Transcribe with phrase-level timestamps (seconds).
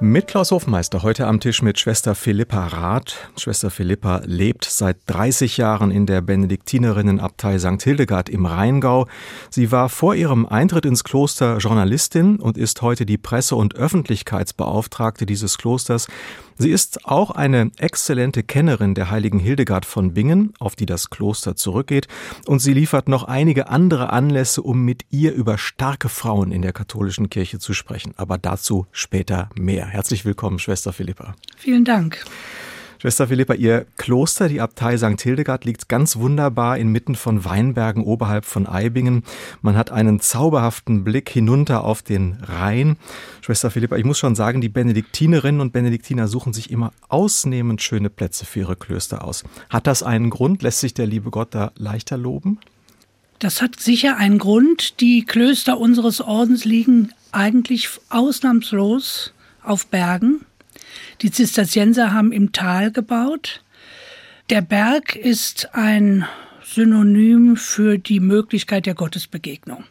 [0.00, 3.32] Mit Klaus Hofmeister heute am Tisch mit Schwester Philippa Rath.
[3.36, 7.82] Schwester Philippa lebt seit 30 Jahren in der Benediktinerinnenabtei St.
[7.82, 9.08] Hildegard im Rheingau.
[9.50, 15.26] Sie war vor ihrem Eintritt ins Kloster Journalistin und ist heute die Presse- und Öffentlichkeitsbeauftragte
[15.26, 16.06] dieses Klosters.
[16.60, 21.54] Sie ist auch eine exzellente Kennerin der heiligen Hildegard von Bingen, auf die das Kloster
[21.54, 22.08] zurückgeht,
[22.46, 26.72] und sie liefert noch einige andere Anlässe, um mit ihr über starke Frauen in der
[26.72, 28.12] katholischen Kirche zu sprechen.
[28.16, 29.87] Aber dazu später mehr.
[29.88, 31.34] Herzlich willkommen, Schwester Philippa.
[31.56, 32.24] Vielen Dank.
[33.00, 35.20] Schwester Philippa, Ihr Kloster, die Abtei St.
[35.20, 39.22] Hildegard, liegt ganz wunderbar inmitten von Weinbergen oberhalb von Eibingen.
[39.62, 42.96] Man hat einen zauberhaften Blick hinunter auf den Rhein.
[43.40, 48.10] Schwester Philippa, ich muss schon sagen, die Benediktinerinnen und Benediktiner suchen sich immer ausnehmend schöne
[48.10, 49.44] Plätze für ihre Klöster aus.
[49.70, 50.62] Hat das einen Grund?
[50.62, 52.58] Lässt sich der liebe Gott da leichter loben?
[53.38, 55.00] Das hat sicher einen Grund.
[55.00, 60.44] Die Klöster unseres Ordens liegen eigentlich ausnahmslos auf Bergen.
[61.22, 63.62] Die Zisterzienser haben im Tal gebaut.
[64.50, 66.26] Der Berg ist ein
[66.62, 69.84] Synonym für die Möglichkeit der Gottesbegegnung.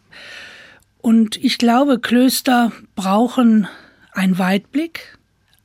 [1.00, 3.68] Und ich glaube, Klöster brauchen
[4.14, 5.18] einen Weitblick.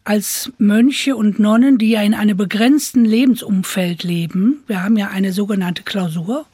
[0.05, 5.33] Als Mönche und Nonnen, die ja in einem begrenzten Lebensumfeld leben, wir haben ja eine
[5.33, 6.44] sogenannte Klausur,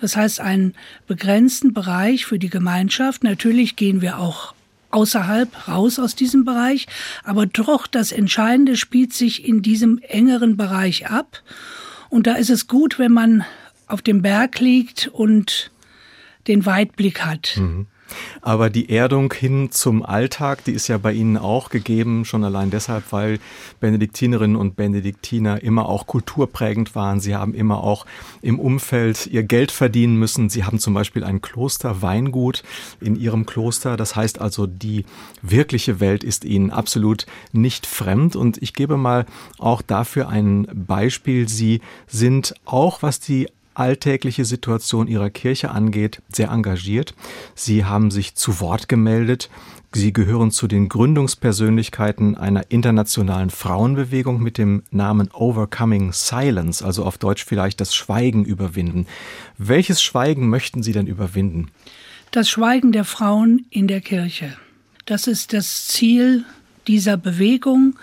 [0.00, 0.74] das heißt einen
[1.06, 3.22] begrenzten Bereich für die Gemeinschaft.
[3.22, 4.54] Natürlich gehen wir auch
[4.90, 6.86] außerhalb, raus aus diesem Bereich.
[7.24, 11.42] Aber doch, das Entscheidende spielt sich in diesem engeren Bereich ab.
[12.08, 13.44] Und da ist es gut, wenn man
[13.86, 15.70] auf dem Berg liegt und
[16.46, 17.56] den Weitblick hat.
[17.56, 17.86] Mhm.
[18.42, 22.70] Aber die Erdung hin zum Alltag, die ist ja bei Ihnen auch gegeben, schon allein
[22.70, 23.38] deshalb, weil
[23.80, 27.20] Benediktinerinnen und Benediktiner immer auch kulturprägend waren.
[27.20, 28.06] Sie haben immer auch
[28.42, 30.48] im Umfeld ihr Geld verdienen müssen.
[30.48, 32.62] Sie haben zum Beispiel ein Kloster Weingut
[33.00, 33.96] in Ihrem Kloster.
[33.96, 35.04] Das heißt also, die
[35.42, 38.36] wirkliche Welt ist Ihnen absolut nicht fremd.
[38.36, 39.26] Und ich gebe mal
[39.58, 41.48] auch dafür ein Beispiel.
[41.48, 47.14] Sie sind auch, was die alltägliche Situation ihrer Kirche angeht, sehr engagiert.
[47.54, 49.50] Sie haben sich zu Wort gemeldet.
[49.92, 57.18] Sie gehören zu den Gründungspersönlichkeiten einer internationalen Frauenbewegung mit dem Namen Overcoming Silence, also auf
[57.18, 59.06] Deutsch vielleicht das Schweigen überwinden.
[59.58, 61.70] Welches Schweigen möchten Sie denn überwinden?
[62.30, 64.56] Das Schweigen der Frauen in der Kirche.
[65.04, 66.44] Das ist das Ziel
[66.86, 67.96] dieser Bewegung.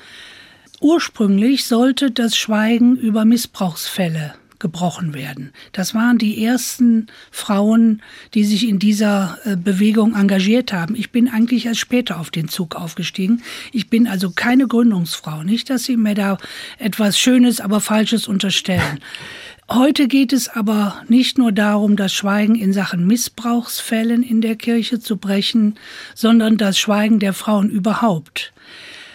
[0.79, 4.33] Ursprünglich sollte das Schweigen über Missbrauchsfälle
[4.63, 5.51] gebrochen werden.
[5.73, 8.01] Das waren die ersten Frauen,
[8.33, 10.95] die sich in dieser äh, Bewegung engagiert haben.
[10.95, 13.43] Ich bin eigentlich erst später auf den Zug aufgestiegen.
[13.73, 15.43] Ich bin also keine Gründungsfrau.
[15.43, 16.37] Nicht, dass Sie mir da
[16.79, 18.99] etwas Schönes, aber Falsches unterstellen.
[19.69, 24.99] Heute geht es aber nicht nur darum, das Schweigen in Sachen Missbrauchsfällen in der Kirche
[24.99, 25.75] zu brechen,
[26.15, 28.53] sondern das Schweigen der Frauen überhaupt.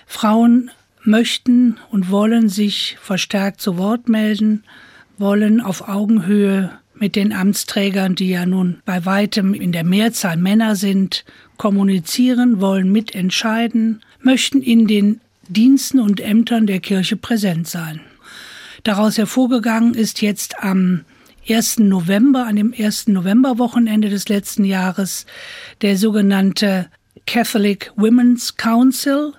[0.06, 0.70] Frauen
[1.04, 4.65] möchten und wollen sich verstärkt zu Wort melden,
[5.18, 10.76] wollen auf Augenhöhe mit den Amtsträgern, die ja nun bei weitem in der Mehrzahl Männer
[10.76, 11.24] sind,
[11.56, 18.00] kommunizieren, wollen mitentscheiden, möchten in den Diensten und Ämtern der Kirche präsent sein.
[18.84, 21.04] Daraus hervorgegangen ist jetzt am
[21.48, 21.78] 1.
[21.78, 23.08] November, an dem 1.
[23.08, 25.24] Novemberwochenende des letzten Jahres,
[25.80, 26.88] der sogenannte
[27.26, 29.32] Catholic Women's Council,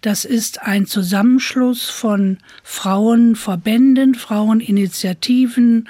[0.00, 5.88] das ist ein Zusammenschluss von Frauenverbänden, Fraueninitiativen,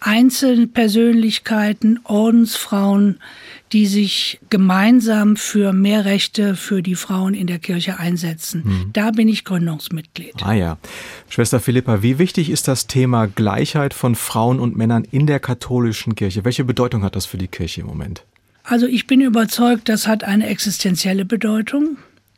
[0.00, 3.20] Einzelpersönlichkeiten, Ordensfrauen,
[3.72, 8.64] die sich gemeinsam für mehr Rechte für die Frauen in der Kirche einsetzen.
[8.64, 8.90] Hm.
[8.92, 10.34] Da bin ich Gründungsmitglied.
[10.42, 10.78] Ah ja.
[11.28, 16.14] Schwester Philippa, wie wichtig ist das Thema Gleichheit von Frauen und Männern in der katholischen
[16.14, 16.44] Kirche?
[16.44, 18.22] Welche Bedeutung hat das für die Kirche im Moment?
[18.62, 21.96] Also ich bin überzeugt, das hat eine existenzielle Bedeutung.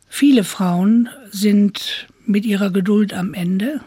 [0.08, 3.80] Viele Frauen sind mit ihrer Geduld am Ende,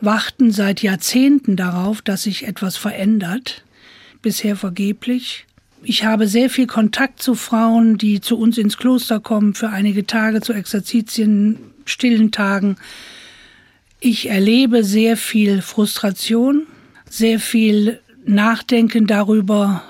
[0.00, 3.64] warten seit Jahrzehnten darauf, dass sich etwas verändert,
[4.22, 5.46] bisher vergeblich.
[5.82, 10.06] Ich habe sehr viel Kontakt zu Frauen, die zu uns ins Kloster kommen für einige
[10.06, 12.76] Tage zu Exerzitien, stillen Tagen.
[14.00, 16.66] Ich erlebe sehr viel Frustration,
[17.08, 19.82] sehr viel Nachdenken darüber,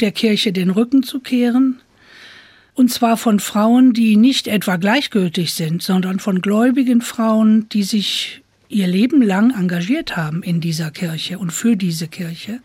[0.00, 1.81] der Kirche den Rücken zu kehren.
[2.74, 8.42] Und zwar von Frauen, die nicht etwa gleichgültig sind, sondern von gläubigen Frauen, die sich
[8.68, 12.60] ihr Leben lang engagiert haben in dieser Kirche und für diese Kirche.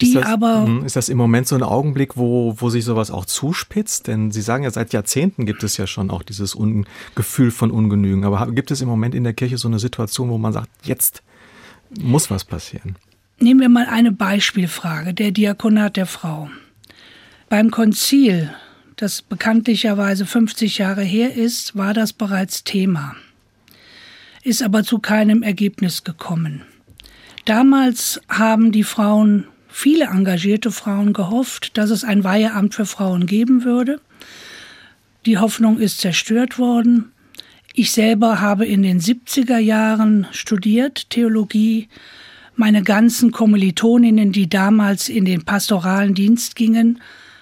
[0.00, 2.84] Die ist das, aber mhm, ist das im Moment so ein Augenblick, wo, wo sich
[2.84, 4.06] sowas auch zuspitzt?
[4.06, 7.72] Denn Sie sagen ja, seit Jahrzehnten gibt es ja schon auch dieses Un Gefühl von
[7.72, 8.24] Ungenügen.
[8.24, 11.22] Aber gibt es im Moment in der Kirche so eine Situation, wo man sagt, jetzt
[11.98, 12.94] muss was passieren?
[13.40, 16.48] Nehmen wir mal eine Beispielfrage, der Diakonat der Frau.
[17.48, 18.50] Beim Konzil
[18.98, 23.14] das bekanntlicherweise 50 Jahre her ist, war das bereits Thema,
[24.42, 26.62] ist aber zu keinem Ergebnis gekommen.
[27.44, 33.62] Damals haben die Frauen, viele engagierte Frauen, gehofft, dass es ein Weiheamt für Frauen geben
[33.64, 34.00] würde.
[35.26, 37.12] Die Hoffnung ist zerstört worden.
[37.74, 41.88] Ich selber habe in den 70er Jahren studiert, Theologie.
[42.56, 47.00] Meine ganzen Kommilitoninnen, die damals in den pastoralen Dienst gingen,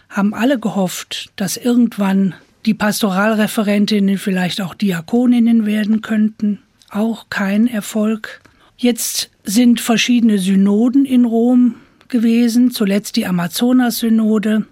[0.09, 6.61] haben alle gehofft, dass irgendwann die Pastoralreferentinnen vielleicht auch Diakoninnen werden könnten.
[6.91, 8.41] Auch kein Erfolg.
[8.77, 11.77] Jetzt sind verschiedene Synoden in Rom
[12.09, 14.67] gewesen, zuletzt die Amazonas-Synode.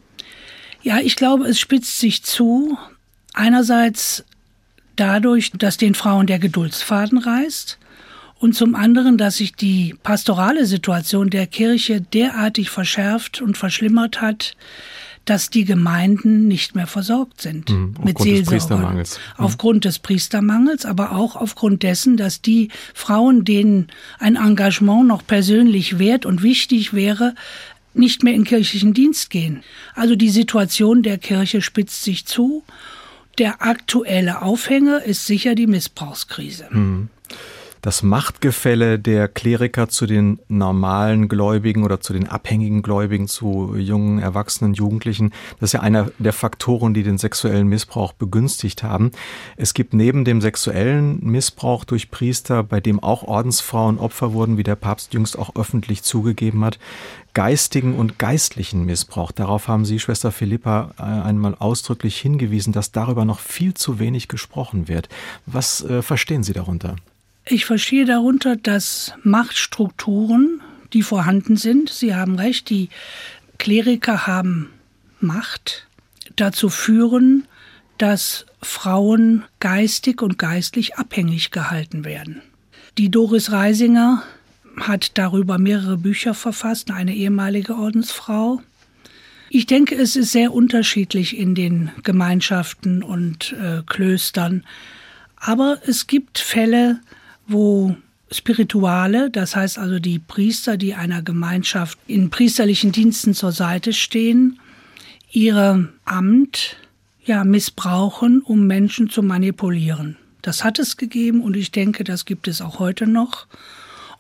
[0.82, 2.76] Ja, ich glaube, es spitzt sich zu.
[3.32, 4.24] Einerseits
[4.96, 7.78] dadurch, dass den Frauen der Geduldsfaden reißt
[8.38, 14.56] und zum anderen, dass sich die pastorale Situation der Kirche derartig verschärft und verschlimmert hat,
[15.24, 18.98] dass die Gemeinden nicht mehr versorgt sind mhm, mit Seelsorge.
[18.98, 19.44] Des mhm.
[19.44, 23.88] Aufgrund des Priestermangels, aber auch aufgrund dessen, dass die Frauen, denen
[24.18, 27.34] ein Engagement noch persönlich wert und wichtig wäre,
[27.94, 29.62] nicht mehr in kirchlichen Dienst gehen.
[29.94, 32.64] Also die Situation der Kirche spitzt sich zu.
[33.38, 36.66] Der aktuelle Aufhänger ist sicher die Missbrauchskrise.
[36.70, 37.08] Mhm
[37.84, 44.20] das Machtgefälle der Kleriker zu den normalen Gläubigen oder zu den abhängigen Gläubigen, zu jungen,
[44.20, 49.10] erwachsenen, Jugendlichen, das ist ja einer der Faktoren, die den sexuellen Missbrauch begünstigt haben.
[49.58, 54.62] Es gibt neben dem sexuellen Missbrauch durch Priester, bei dem auch Ordensfrauen Opfer wurden, wie
[54.62, 56.78] der Papst jüngst auch öffentlich zugegeben hat,
[57.34, 59.30] geistigen und geistlichen Missbrauch.
[59.30, 64.28] Darauf haben Sie, Schwester Philippa, äh, einmal ausdrücklich hingewiesen, dass darüber noch viel zu wenig
[64.28, 65.10] gesprochen wird.
[65.44, 66.96] Was äh, verstehen Sie darunter?
[67.46, 70.62] Ich verstehe darunter, dass Machtstrukturen,
[70.92, 72.88] die vorhanden sind, Sie haben recht, die
[73.58, 74.70] Kleriker haben
[75.20, 75.86] Macht,
[76.36, 77.46] dazu führen,
[77.98, 82.42] dass Frauen geistig und geistlich abhängig gehalten werden.
[82.96, 84.22] Die Doris Reisinger
[84.80, 88.62] hat darüber mehrere Bücher verfasst, eine ehemalige Ordensfrau.
[89.50, 94.64] Ich denke, es ist sehr unterschiedlich in den Gemeinschaften und äh, Klöstern.
[95.36, 97.00] Aber es gibt Fälle,
[97.46, 97.96] wo
[98.30, 104.58] Spirituale, das heißt also die Priester, die einer Gemeinschaft in priesterlichen Diensten zur Seite stehen,
[105.30, 106.76] ihr Amt
[107.24, 110.16] ja missbrauchen, um Menschen zu manipulieren.
[110.42, 113.46] Das hat es gegeben und ich denke, das gibt es auch heute noch.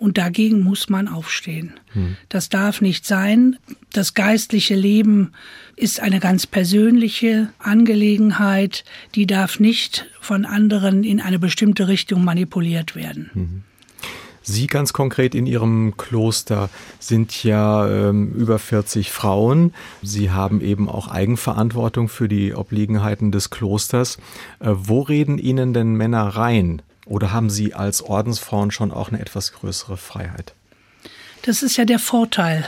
[0.04, 1.80] Und dagegen muss man aufstehen.
[1.94, 2.18] Hm.
[2.28, 3.56] Das darf nicht sein.
[3.90, 5.32] Das geistliche Leben
[5.76, 8.84] ist eine ganz persönliche Angelegenheit.
[9.14, 13.30] Die darf nicht von anderen in eine bestimmte Richtung manipuliert werden.
[13.32, 13.62] Hm.
[14.42, 16.68] Sie ganz konkret in Ihrem Kloster
[16.98, 19.72] sind ja ähm, über 40 Frauen.
[20.02, 24.18] Sie haben eben auch Eigenverantwortung für die Obliegenheiten des Klosters.
[24.60, 26.82] Äh, wo reden Ihnen denn Männer rein?
[27.06, 30.54] Oder haben Sie als Ordensfrauen schon auch eine etwas größere Freiheit?
[31.42, 32.66] Das ist ja der Vorteil.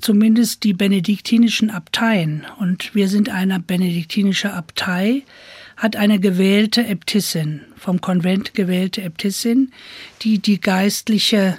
[0.00, 2.46] Zumindest die benediktinischen Abteien.
[2.58, 5.22] Und wir sind eine benediktinische Abtei,
[5.76, 9.72] hat eine gewählte Äbtissin, vom Konvent gewählte Äbtissin,
[10.22, 11.58] die die geistliche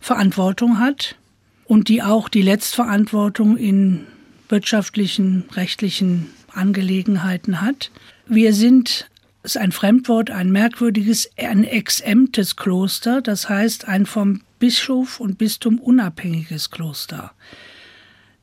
[0.00, 1.16] Verantwortung hat
[1.64, 4.06] und die auch die Letztverantwortung in
[4.48, 7.90] wirtschaftlichen, rechtlichen Angelegenheiten hat.
[8.26, 9.08] Wir sind
[9.46, 15.78] ist ein Fremdwort, ein merkwürdiges, ein exemptes Kloster, das heißt ein vom Bischof und Bistum
[15.78, 17.32] unabhängiges Kloster.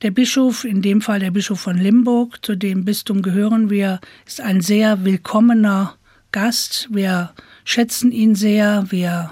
[0.02, 4.40] Der Bischof, in dem Fall der Bischof von Limburg, zu dem Bistum gehören wir, ist
[4.40, 5.96] ein sehr willkommener
[6.32, 6.88] Gast.
[6.90, 7.34] Wir
[7.66, 9.32] schätzen ihn sehr, wir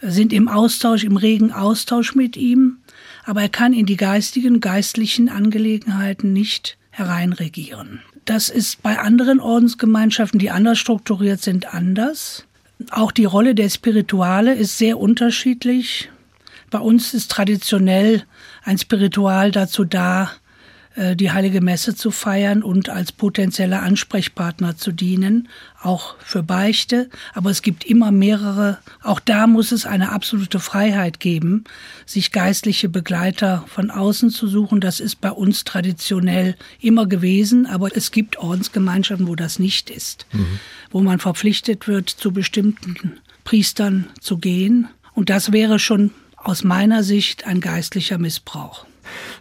[0.00, 2.78] sind im Austausch, im regen Austausch mit ihm,
[3.24, 8.00] aber er kann in die geistigen, geistlichen Angelegenheiten nicht hereinregieren.
[8.24, 12.44] Das ist bei anderen Ordensgemeinschaften, die anders strukturiert sind, anders.
[12.90, 16.10] Auch die Rolle der Spirituale ist sehr unterschiedlich.
[16.70, 18.24] Bei uns ist traditionell
[18.64, 20.30] ein Spiritual dazu da,
[20.96, 25.48] die heilige Messe zu feiern und als potenzieller Ansprechpartner zu dienen,
[25.82, 27.10] auch für Beichte.
[27.32, 28.78] Aber es gibt immer mehrere.
[29.02, 31.64] Auch da muss es eine absolute Freiheit geben,
[32.06, 34.80] sich geistliche Begleiter von außen zu suchen.
[34.80, 37.66] Das ist bei uns traditionell immer gewesen.
[37.66, 40.60] Aber es gibt Ordensgemeinschaften, wo das nicht ist, mhm.
[40.90, 44.88] wo man verpflichtet wird, zu bestimmten Priestern zu gehen.
[45.12, 48.86] Und das wäre schon aus meiner Sicht ein geistlicher Missbrauch.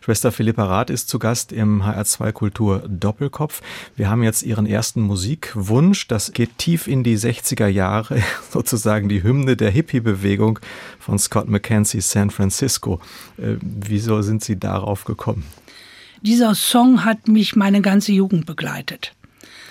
[0.01, 3.61] Schwester Philippa Rath ist zu Gast im HR2 Kultur Doppelkopf.
[3.95, 6.07] Wir haben jetzt Ihren ersten Musikwunsch.
[6.07, 10.59] Das geht tief in die 60er Jahre, sozusagen die Hymne der Hippie-Bewegung
[10.99, 12.99] von Scott McKenzie San Francisco.
[13.37, 15.43] Äh, wieso sind Sie darauf gekommen?
[16.21, 19.13] Dieser Song hat mich meine ganze Jugend begleitet.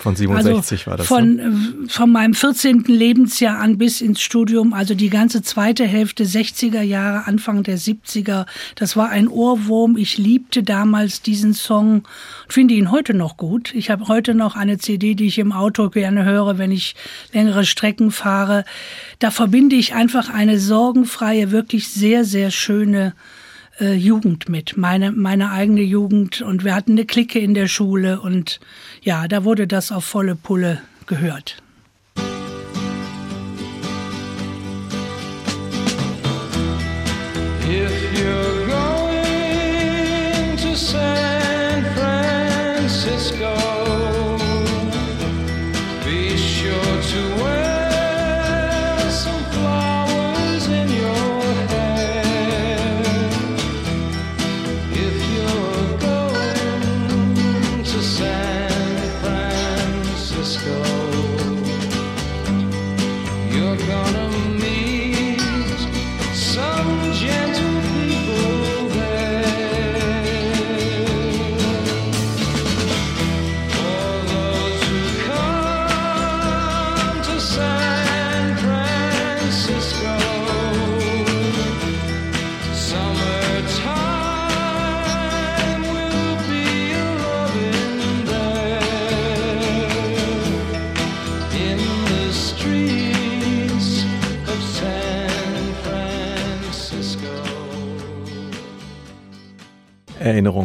[0.03, 1.07] Von 67 also war das.
[1.07, 1.87] Von, ne?
[1.87, 2.83] von meinem 14.
[2.87, 8.45] Lebensjahr an bis ins Studium, also die ganze zweite Hälfte 60er Jahre, Anfang der 70er.
[8.75, 9.95] Das war ein Ohrwurm.
[9.95, 12.03] Ich liebte damals diesen Song
[12.43, 13.73] und finde ihn heute noch gut.
[13.73, 16.95] Ich habe heute noch eine CD, die ich im Auto gerne höre, wenn ich
[17.31, 18.65] längere Strecken fahre.
[19.19, 23.13] Da verbinde ich einfach eine sorgenfreie, wirklich sehr, sehr schöne
[23.79, 26.41] äh, Jugend mit, meine, meine eigene Jugend.
[26.41, 28.59] Und wir hatten eine Clique in der Schule und
[29.01, 31.62] ja, da wurde das auf volle Pulle gehört.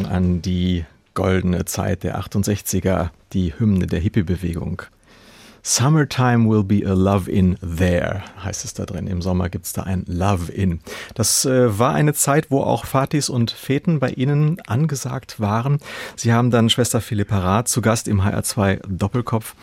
[0.09, 0.85] An die
[1.15, 4.83] goldene Zeit der 68er, die Hymne der Hippie-Bewegung.
[5.63, 9.07] Summertime will be a love in there, heißt es da drin.
[9.07, 10.81] Im Sommer gibt es da ein Love in.
[11.15, 15.79] Das äh, war eine Zeit, wo auch Fatis und Feten bei Ihnen angesagt waren.
[16.17, 19.55] Sie haben dann Schwester Philippa Rath zu Gast im HR2 Doppelkopf,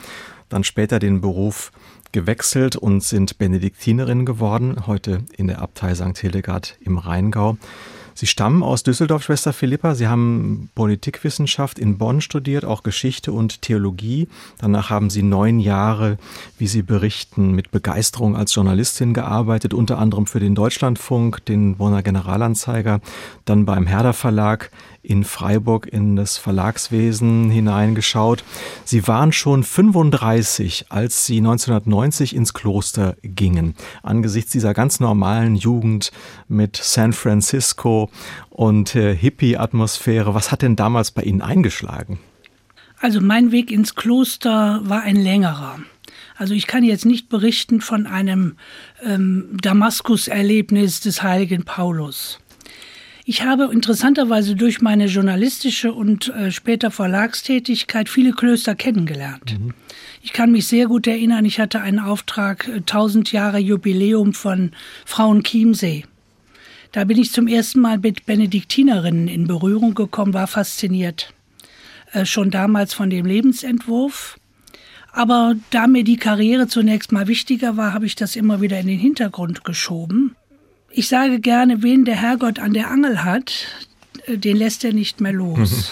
[0.50, 1.72] dann später den Beruf
[2.12, 6.18] gewechselt und sind Benediktinerin geworden, heute in der Abtei St.
[6.18, 7.58] Hildegard im Rheingau.
[8.18, 9.94] Sie stammen aus Düsseldorf, Schwester Philippa.
[9.94, 14.30] Sie haben Politikwissenschaft in Bonn studiert, auch Geschichte und Theologie.
[14.58, 16.18] Danach haben Sie neun Jahre,
[16.58, 22.04] wie Sie berichten, mit Begeisterung als Journalistin gearbeitet, unter anderem für den Deutschlandfunk, den Bonner
[22.04, 23.02] Generalanzeiger,
[23.44, 24.72] dann beim Herder Verlag
[25.10, 28.44] in Freiburg in das Verlagswesen hineingeschaut.
[28.84, 33.76] Sie waren schon 35, als Sie 1990 ins Kloster gingen.
[34.04, 36.12] Angesichts dieser ganz normalen Jugend
[36.48, 38.10] mit San Francisco
[38.50, 42.20] und äh, Hippie-Atmosphäre, was hat denn damals bei Ihnen eingeschlagen?
[43.00, 45.80] Also mein Weg ins Kloster war ein längerer.
[46.38, 48.58] Also ich kann jetzt nicht berichten von einem
[49.04, 52.40] ähm, Damaskus-Erlebnis des heiligen Paulus.
[53.28, 59.60] Ich habe interessanterweise durch meine journalistische und äh, später Verlagstätigkeit viele Klöster kennengelernt.
[59.60, 59.74] Mhm.
[60.22, 64.74] Ich kann mich sehr gut erinnern, ich hatte einen Auftrag, 1000 äh, Jahre Jubiläum von
[65.06, 66.06] Frauen Chiemsee.
[66.92, 71.34] Da bin ich zum ersten Mal mit Benediktinerinnen in Berührung gekommen, war fasziniert.
[72.12, 74.40] Äh, schon damals von dem Lebensentwurf.
[75.12, 78.88] Aber da mir die Karriere zunächst mal wichtiger war, habe ich das immer wieder in
[78.88, 80.36] den Hintergrund geschoben.
[80.98, 83.68] Ich sage gerne, wen der Herrgott an der Angel hat,
[84.28, 85.92] äh, den lässt er nicht mehr los.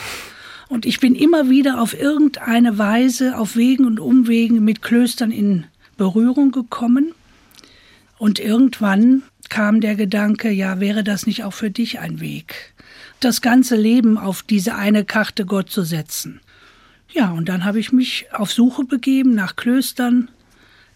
[0.70, 5.66] Und ich bin immer wieder auf irgendeine Weise, auf Wegen und Umwegen mit Klöstern in
[5.98, 7.12] Berührung gekommen.
[8.18, 12.74] Und irgendwann kam der Gedanke, ja, wäre das nicht auch für dich ein Weg,
[13.20, 16.40] das ganze Leben auf diese eine Karte Gott zu setzen.
[17.12, 20.32] Ja, und dann habe ich mich auf Suche begeben nach Klöstern.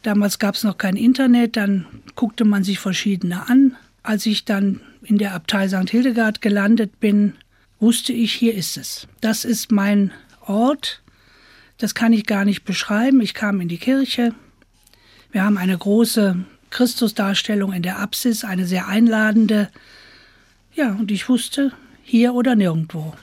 [0.01, 1.85] Damals gab es noch kein Internet, dann
[2.15, 3.75] guckte man sich verschiedene an,
[4.07, 5.89] als ich dann in der Abtei St.
[5.89, 7.33] Hildegard gelandet bin,
[7.79, 9.07] wusste ich, hier ist es.
[9.21, 10.11] Das ist mein
[10.45, 11.01] Ort.
[11.77, 13.19] Das kann ich gar nicht beschreiben.
[13.19, 14.33] Ich kam in die Kirche.
[15.31, 16.37] Wir haben eine große
[16.69, 19.69] Christusdarstellung in der Apsis, eine sehr einladende.
[20.73, 23.13] Ja, und ich wusste, hier oder nirgendwo.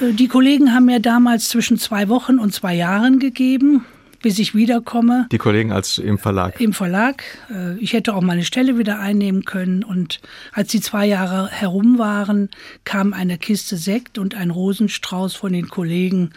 [0.00, 3.84] Äh, die Kollegen haben mir damals zwischen zwei Wochen und zwei Jahren gegeben
[4.22, 5.26] bis ich wiederkomme.
[5.30, 6.60] Die Kollegen als im Verlag?
[6.60, 7.24] Im Verlag.
[7.50, 9.84] Äh, ich hätte auch meine Stelle wieder einnehmen können.
[9.84, 10.20] Und
[10.52, 12.50] als die zwei Jahre herum waren,
[12.84, 16.30] kam eine Kiste Sekt und ein Rosenstrauß von den Kollegen.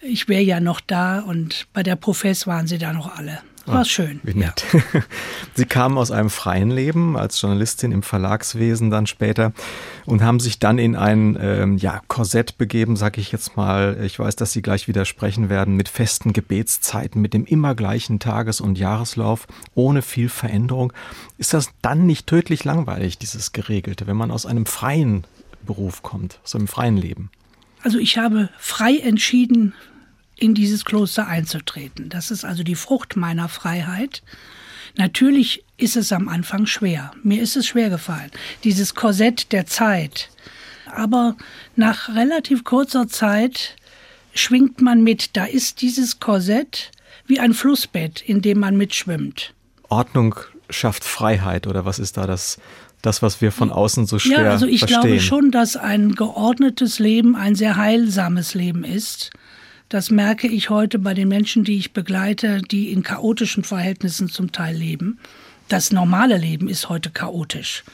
[0.00, 3.38] Ich wäre ja noch da und bei der Profess waren sie da noch alle.
[3.66, 4.20] War ah, schön.
[4.24, 4.64] Wie nett.
[4.72, 4.80] Ja.
[5.54, 9.52] Sie kamen aus einem freien Leben als Journalistin im Verlagswesen dann später
[10.04, 13.98] und haben sich dann in ein ähm, ja, Korsett begeben, sag ich jetzt mal.
[14.04, 18.60] Ich weiß, dass Sie gleich widersprechen werden, mit festen Gebetszeiten, mit dem immer gleichen Tages-
[18.60, 20.92] und Jahreslauf, ohne viel Veränderung.
[21.38, 25.24] Ist das dann nicht tödlich langweilig, dieses Geregelte, wenn man aus einem freien
[25.64, 27.30] Beruf kommt, aus einem freien Leben?
[27.84, 29.74] Also ich habe frei entschieden,
[30.36, 32.08] in dieses Kloster einzutreten.
[32.08, 34.22] Das ist also die Frucht meiner Freiheit.
[34.96, 37.12] Natürlich ist es am Anfang schwer.
[37.22, 38.30] Mir ist es schwer gefallen.
[38.64, 40.30] Dieses Korsett der Zeit.
[40.94, 41.36] Aber
[41.76, 43.76] nach relativ kurzer Zeit
[44.34, 45.36] schwingt man mit.
[45.36, 46.90] Da ist dieses Korsett
[47.26, 49.54] wie ein Flussbett, in dem man mitschwimmt.
[49.88, 50.34] Ordnung
[50.68, 52.58] schafft Freiheit oder was ist da das,
[53.00, 55.00] das was wir von außen so schwer Ja, also ich verstehen?
[55.02, 59.30] glaube schon, dass ein geordnetes Leben ein sehr heilsames Leben ist.
[59.92, 64.50] Das merke ich heute bei den Menschen, die ich begleite, die in chaotischen Verhältnissen zum
[64.50, 65.18] Teil leben.
[65.68, 67.84] Das normale Leben ist heute chaotisch.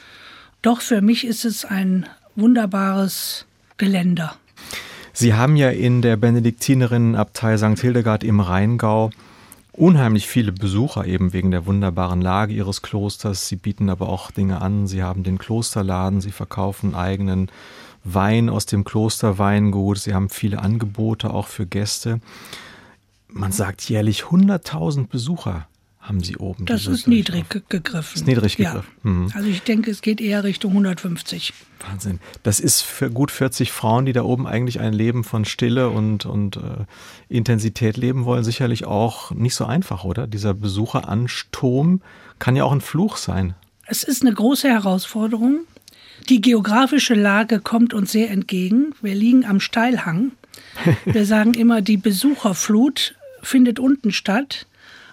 [0.61, 2.05] Doch für mich ist es ein
[2.37, 4.37] wunderbares Geländer.
[5.11, 7.81] Sie haben ja in der Benediktinerinnenabtei St.
[7.81, 9.09] Hildegard im Rheingau
[9.73, 13.49] unheimlich viele Besucher eben wegen der wunderbaren Lage ihres Klosters.
[13.49, 14.87] Sie bieten aber auch Dinge an.
[14.87, 17.51] Sie haben den Klosterladen, sie verkaufen eigenen
[18.03, 19.99] Wein aus dem Klosterweingut.
[19.99, 22.19] Sie haben viele Angebote auch für Gäste.
[23.27, 25.67] Man sagt jährlich 100.000 Besucher
[26.09, 26.65] haben Sie oben.
[26.65, 28.15] Das ist niedrig gegriffen.
[28.15, 28.87] Ist niedrig gegriffen.
[29.03, 29.09] Ja.
[29.09, 29.31] Mhm.
[29.35, 31.53] Also ich denke, es geht eher Richtung 150.
[31.87, 32.19] Wahnsinn.
[32.41, 36.25] Das ist für gut 40 Frauen, die da oben eigentlich ein Leben von Stille und,
[36.25, 36.85] und äh,
[37.27, 40.25] Intensität leben wollen, sicherlich auch nicht so einfach, oder?
[40.25, 42.01] Dieser Besucheransturm
[42.39, 43.53] kann ja auch ein Fluch sein.
[43.85, 45.59] Es ist eine große Herausforderung.
[46.27, 48.93] Die geografische Lage kommt uns sehr entgegen.
[49.01, 50.31] Wir liegen am Steilhang.
[51.05, 54.67] Wir sagen immer, die Besucherflut findet unten statt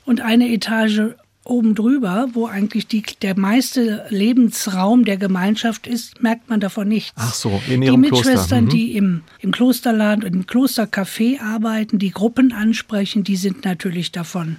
[0.05, 1.15] und eine Etage
[1.47, 7.13] oben drüber, wo eigentlich die, der meiste Lebensraum der Gemeinschaft ist, merkt man davon nichts.
[7.17, 8.65] Ach so, in ihrem Die Mitschwestern.
[8.65, 8.69] Mhm.
[8.69, 14.57] die im, im Klosterland und im Klostercafé arbeiten, die Gruppen ansprechen, die sind natürlich davon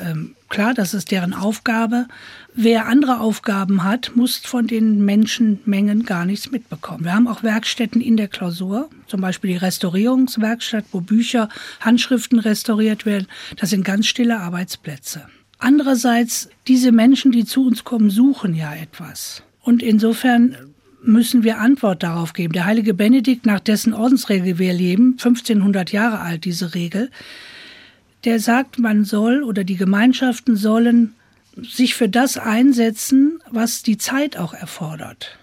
[0.00, 2.06] ähm, klar, das ist deren Aufgabe.
[2.54, 7.04] Wer andere Aufgaben hat, muss von den Menschenmengen gar nichts mitbekommen.
[7.04, 11.48] Wir haben auch Werkstätten in der Klausur, zum Beispiel die Restaurierungswerkstatt, wo Bücher,
[11.80, 13.26] Handschriften restauriert werden.
[13.56, 15.26] Das sind ganz stille Arbeitsplätze.
[15.60, 19.42] Andererseits, diese Menschen, die zu uns kommen, suchen ja etwas.
[19.62, 20.56] Und insofern
[21.02, 22.54] müssen wir Antwort darauf geben.
[22.54, 27.10] Der heilige Benedikt, nach dessen Ordensregel wir leben, 1500 Jahre alt diese Regel,
[28.24, 31.14] der sagt, man soll oder die Gemeinschaften sollen
[31.56, 35.38] sich für das einsetzen, was die Zeit auch erfordert.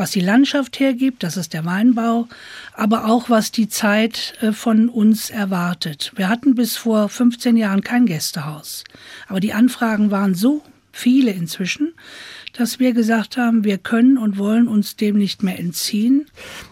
[0.00, 2.26] Was die Landschaft hergibt, das ist der Weinbau,
[2.72, 6.12] aber auch was die Zeit äh, von uns erwartet.
[6.16, 8.84] Wir hatten bis vor 15 Jahren kein Gästehaus,
[9.28, 11.92] aber die Anfragen waren so viele inzwischen,
[12.54, 16.26] dass wir gesagt haben, wir können und wollen uns dem nicht mehr entziehen.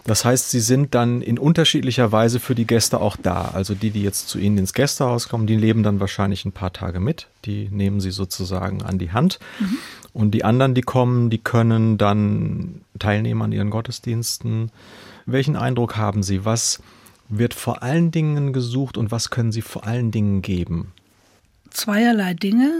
[0.05, 3.51] Das heißt, Sie sind dann in unterschiedlicher Weise für die Gäste auch da.
[3.53, 6.73] Also die, die jetzt zu Ihnen ins Gästehaus kommen, die leben dann wahrscheinlich ein paar
[6.73, 7.27] Tage mit.
[7.45, 9.37] Die nehmen Sie sozusagen an die Hand.
[9.59, 9.77] Mhm.
[10.13, 14.71] Und die anderen, die kommen, die können dann teilnehmen an ihren Gottesdiensten.
[15.25, 16.45] Welchen Eindruck haben Sie?
[16.45, 16.81] Was
[17.29, 20.91] wird vor allen Dingen gesucht und was können Sie vor allen Dingen geben?
[21.69, 22.71] Zweierlei Dinge.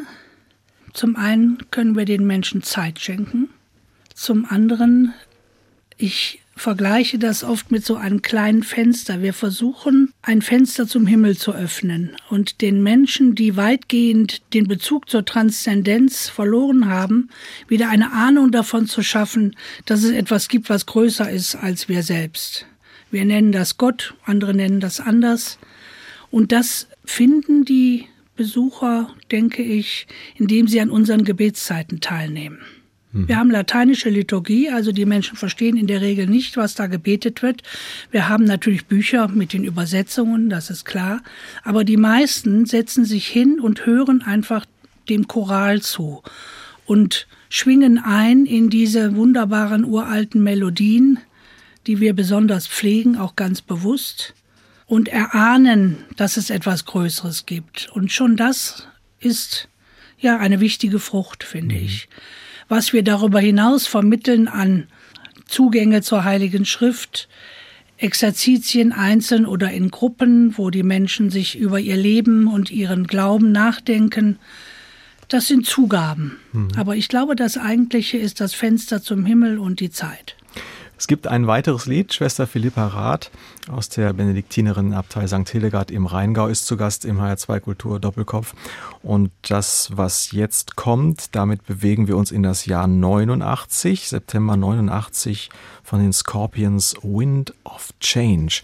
[0.94, 3.50] Zum einen können wir den Menschen Zeit schenken.
[4.16, 5.14] Zum anderen,
[5.98, 9.22] ich vergleiche das oft mit so einem kleinen Fenster.
[9.22, 15.10] Wir versuchen, ein Fenster zum Himmel zu öffnen und den Menschen, die weitgehend den Bezug
[15.10, 17.30] zur Transzendenz verloren haben,
[17.68, 22.04] wieder eine Ahnung davon zu schaffen, dass es etwas gibt, was größer ist als wir
[22.04, 22.66] selbst.
[23.10, 25.60] Wir nennen das Gott, andere nennen das anders.
[26.30, 32.60] Und das finden die Besucher, denke ich, indem sie an unseren Gebetszeiten teilnehmen.
[33.12, 37.42] Wir haben lateinische Liturgie, also die Menschen verstehen in der Regel nicht, was da gebetet
[37.42, 37.64] wird.
[38.12, 41.24] Wir haben natürlich Bücher mit den Übersetzungen, das ist klar.
[41.64, 44.68] Aber die meisten setzen sich hin und hören einfach
[45.10, 46.22] dem Choral zu
[46.86, 51.18] und schwingen ein in diese wunderbaren uralten Melodien,
[51.88, 54.36] die wir besonders pflegen, auch ganz bewusst,
[54.86, 57.90] und erahnen, dass es etwas Größeres gibt.
[57.92, 58.88] Und schon das
[59.20, 59.68] ist
[60.20, 61.82] ja eine wichtige Frucht, finde mhm.
[61.86, 62.08] ich
[62.70, 64.88] was wir darüber hinaus vermitteln an
[65.48, 67.28] Zugänge zur Heiligen Schrift,
[67.98, 73.52] Exerzitien einzeln oder in Gruppen, wo die Menschen sich über ihr Leben und ihren Glauben
[73.52, 74.38] nachdenken.
[75.28, 76.38] Das sind Zugaben.
[76.54, 76.70] Mhm.
[76.78, 80.36] Aber ich glaube, das Eigentliche ist das Fenster zum Himmel und die Zeit.
[81.00, 82.14] Es gibt ein weiteres Lied.
[82.14, 83.32] Schwester Philippa Rath
[83.72, 85.48] aus der Benediktinerinnenabtei St.
[85.48, 88.54] Hildegard im Rheingau ist zu Gast im HR2 Kultur Doppelkopf.
[89.02, 95.50] Und das, was jetzt kommt, damit bewegen wir uns in das Jahr 89, September 89
[95.84, 98.64] von den Scorpions Wind of Change.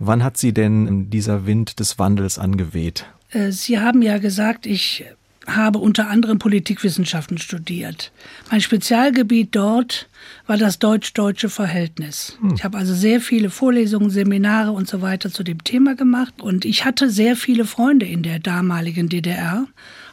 [0.00, 3.06] Wann hat sie denn dieser Wind des Wandels angeweht?
[3.30, 5.04] Äh, sie haben ja gesagt, ich
[5.48, 8.12] habe unter anderem Politikwissenschaften studiert.
[8.50, 10.08] Mein Spezialgebiet dort
[10.46, 12.36] war das deutsch-deutsche Verhältnis.
[12.40, 12.54] Hm.
[12.54, 16.64] Ich habe also sehr viele Vorlesungen, Seminare und so weiter zu dem Thema gemacht und
[16.64, 19.66] ich hatte sehr viele Freunde in der damaligen DDR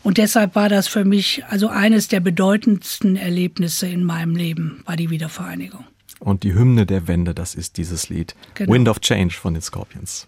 [0.04, 4.96] und deshalb war das für mich also eines der bedeutendsten Erlebnisse in meinem Leben, war
[4.96, 5.84] die Wiedervereinigung.
[6.20, 8.74] Und die Hymne der Wende, das ist dieses Lied genau.
[8.74, 10.28] Wind of Change von den Scorpions.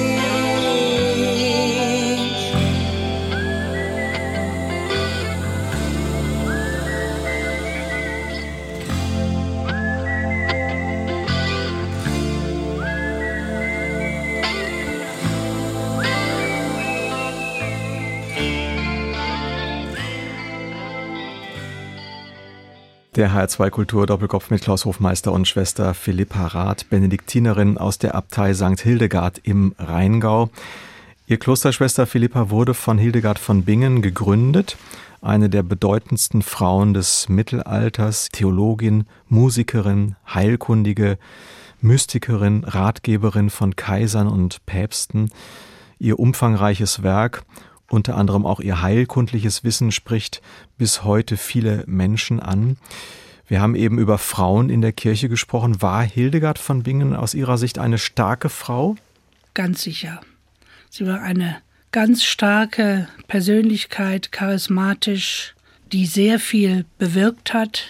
[23.17, 28.53] Der HR2 Kultur Doppelkopf mit Klaus Hofmeister und Schwester Philippa Rath, Benediktinerin aus der Abtei
[28.53, 28.79] St.
[28.79, 30.49] Hildegard im Rheingau.
[31.27, 34.77] Ihr Klosterschwester Philippa wurde von Hildegard von Bingen gegründet,
[35.21, 41.17] eine der bedeutendsten Frauen des Mittelalters, Theologin, Musikerin, Heilkundige,
[41.81, 45.31] Mystikerin, Ratgeberin von Kaisern und Päpsten.
[45.99, 47.43] Ihr umfangreiches Werk
[47.93, 50.41] unter anderem auch ihr heilkundliches Wissen spricht
[50.77, 52.77] bis heute viele Menschen an.
[53.47, 55.81] Wir haben eben über Frauen in der Kirche gesprochen.
[55.81, 58.95] War Hildegard von Bingen aus Ihrer Sicht eine starke Frau?
[59.53, 60.21] Ganz sicher.
[60.89, 61.57] Sie war eine
[61.91, 65.53] ganz starke Persönlichkeit, charismatisch,
[65.91, 67.83] die sehr viel bewirkt hat.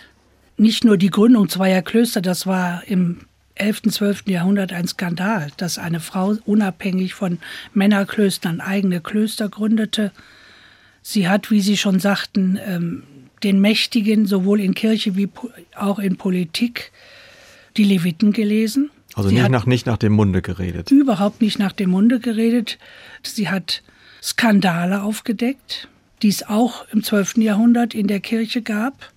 [0.58, 4.28] Nicht nur die Gründung zweier Klöster, das war im 11., 12.
[4.28, 7.40] Jahrhundert ein Skandal, dass eine Frau unabhängig von
[7.74, 10.12] Männerklöstern eigene Klöster gründete.
[11.02, 13.04] Sie hat, wie Sie schon sagten, ähm,
[13.44, 15.30] den Mächtigen sowohl in Kirche wie
[15.76, 16.92] auch in Politik
[17.78, 18.92] die Leviten gelesen.
[19.16, 20.92] Also nicht nach, nicht nach dem Munde geredet.
[20.92, 22.78] Überhaupt nicht nach dem Munde geredet.
[23.24, 23.84] Sie hat
[24.22, 25.90] Skandale aufgedeckt,
[26.22, 27.38] die es auch im 12.
[27.38, 29.12] Jahrhundert in der Kirche gab.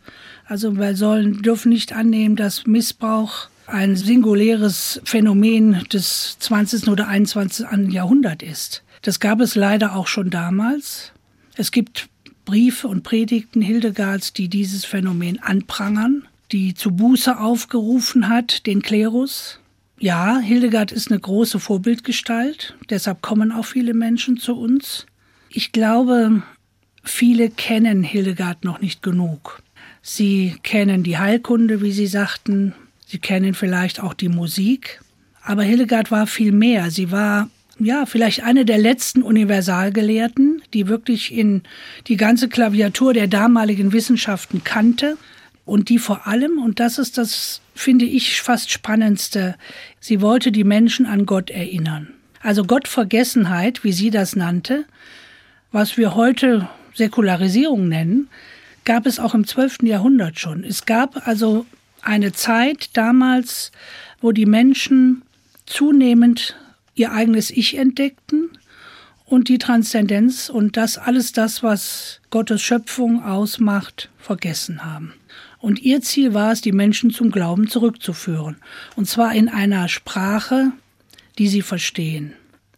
[0.47, 6.89] Also wir sollen, dürfen nicht annehmen, dass Missbrauch ein singuläres Phänomen des 20.
[6.89, 7.93] oder 21.
[7.93, 8.83] Jahrhunderts ist.
[9.03, 11.13] Das gab es leider auch schon damals.
[11.57, 12.09] Es gibt
[12.45, 19.61] Briefe und Predigten Hildegards, die dieses Phänomen anprangern, die zu Buße aufgerufen hat, den Klerus.
[19.99, 25.07] Ja, Hildegard ist eine große Vorbildgestalt, deshalb kommen auch viele Menschen zu uns.
[25.49, 26.43] Ich glaube,
[27.03, 29.63] viele kennen Hildegard noch nicht genug.
[30.03, 32.75] Sie kennen die Heilkunde, wie Sie sagten,
[33.15, 35.01] Sie kennen vielleicht auch die Musik.
[35.41, 36.91] Aber Hildegard war viel mehr.
[36.91, 37.49] Sie war
[37.79, 41.63] ja, vielleicht eine der letzten Universalgelehrten, die wirklich in
[42.09, 45.17] die ganze Klaviatur der damaligen Wissenschaften kannte
[45.65, 49.55] und die vor allem, und das ist das, finde ich, fast spannendste,
[50.01, 52.09] sie wollte die Menschen an Gott erinnern.
[52.41, 54.87] Also Gottvergessenheit, wie sie das nannte,
[55.71, 58.29] was wir heute Säkularisierung nennen,
[58.85, 59.85] gab es auch im 12.
[59.85, 60.65] Jahrhundert schon.
[60.65, 61.65] Es gab also
[62.07, 63.73] eine Zeit damals,
[64.21, 65.23] wo die Menschen
[65.67, 66.57] zunehmend
[66.95, 68.51] ihr eigenes Ich entdeckten
[69.25, 75.15] und die Transzendenz und das alles das, was Gottes Schöpfung ausmacht, vergessen haben.
[75.59, 78.57] Und ihr Ziel war es, die Menschen zum Glauben zurückzuführen.
[78.97, 80.73] Und zwar in einer Sprache,
[81.39, 82.35] die sie verstehen.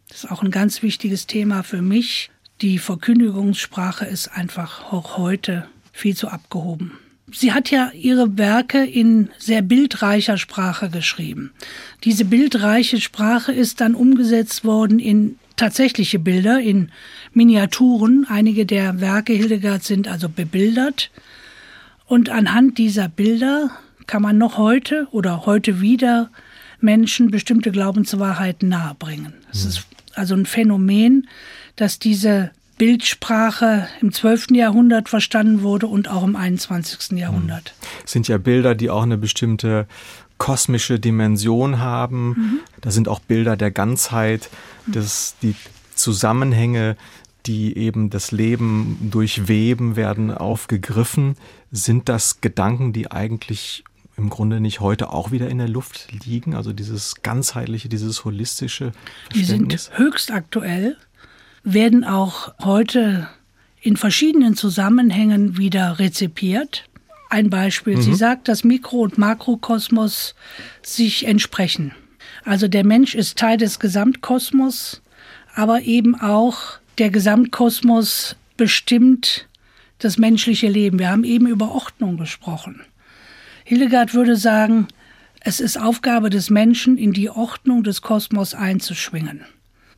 [0.07, 2.31] Das ist auch ein ganz wichtiges Thema für mich.
[2.61, 6.97] Die Verkündigungssprache ist einfach auch heute viel zu abgehoben.
[7.31, 11.51] Sie hat ja ihre Werke in sehr bildreicher Sprache geschrieben.
[12.05, 16.89] Diese bildreiche Sprache ist dann umgesetzt worden in tatsächliche Bilder, in
[17.33, 18.25] Miniaturen.
[18.29, 21.11] Einige der Werke Hildegards sind also bebildert.
[22.05, 23.71] Und anhand dieser Bilder
[24.05, 26.31] kann man noch heute oder heute wieder
[26.79, 29.33] Menschen bestimmte Glaubenswahrheiten nahebringen.
[29.51, 29.69] Es hm.
[29.69, 31.27] ist also ein Phänomen,
[31.75, 34.51] dass diese Bildsprache im 12.
[34.51, 37.17] Jahrhundert verstanden wurde und auch im 21.
[37.17, 37.73] Jahrhundert.
[38.03, 39.87] Das sind ja Bilder, die auch eine bestimmte
[40.37, 42.29] kosmische Dimension haben.
[42.29, 42.59] Mhm.
[42.81, 44.49] Da sind auch Bilder der Ganzheit,
[44.85, 45.55] das, die
[45.95, 46.95] Zusammenhänge,
[47.45, 51.35] die eben das Leben durchweben, werden aufgegriffen.
[51.71, 53.83] Sind das Gedanken, die eigentlich
[54.17, 56.55] im Grunde nicht heute auch wieder in der Luft liegen?
[56.55, 58.91] Also dieses ganzheitliche, dieses holistische?
[59.33, 60.97] Die sind höchst aktuell,
[61.73, 63.27] werden auch heute
[63.81, 66.85] in verschiedenen Zusammenhängen wieder rezipiert.
[67.29, 68.01] Ein Beispiel, mhm.
[68.01, 70.33] sie sagt, dass Mikro- und Makrokosmos
[70.81, 71.93] sich entsprechen.
[72.45, 75.01] Also der Mensch ist Teil des Gesamtkosmos,
[75.55, 79.47] aber eben auch der Gesamtkosmos bestimmt
[79.99, 80.99] das menschliche Leben.
[80.99, 82.81] Wir haben eben über Ordnung gesprochen.
[83.65, 84.87] Hildegard würde sagen,
[85.41, 89.41] es ist Aufgabe des Menschen, in die Ordnung des Kosmos einzuschwingen.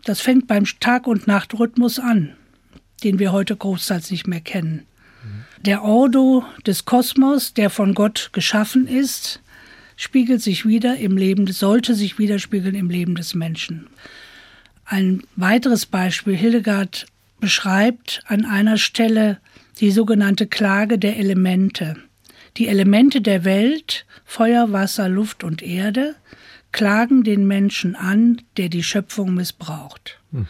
[0.03, 2.35] Das fängt beim Tag- und Nachtrhythmus an,
[3.03, 4.85] den wir heute großteils nicht mehr kennen.
[5.65, 9.41] Der Ordo des Kosmos, der von Gott geschaffen ist,
[9.97, 13.87] spiegelt sich wieder im Leben, sollte sich widerspiegeln im Leben des Menschen.
[14.85, 17.05] Ein weiteres Beispiel, Hildegard
[17.41, 19.39] beschreibt an einer Stelle
[19.81, 21.97] die sogenannte Klage der Elemente.
[22.57, 26.15] Die Elemente der Welt, Feuer, Wasser, Luft und Erde,
[26.71, 30.19] klagen den Menschen an, der die Schöpfung missbraucht.
[30.31, 30.47] Hm.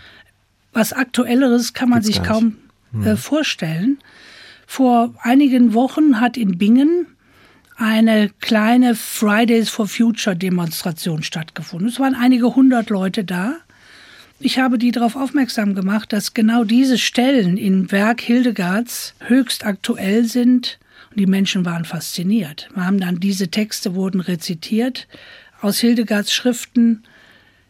[0.74, 2.58] Was aktuelleres kann man Gibt's sich kaum
[2.92, 3.06] hm.
[3.06, 4.00] äh, vorstellen.
[4.68, 7.08] Vor einigen Wochen hat in Bingen
[7.76, 11.88] eine kleine Fridays for Future Demonstration stattgefunden.
[11.88, 13.56] Es waren einige hundert Leute da.
[14.42, 20.26] Ich habe die darauf aufmerksam gemacht, dass genau diese Stellen im Werk Hildegards höchst aktuell
[20.26, 20.78] sind
[21.12, 22.70] und die Menschen waren fasziniert.
[22.74, 25.08] Wir haben dann diese Texte wurden rezitiert
[25.62, 27.04] aus Hildegards Schriften.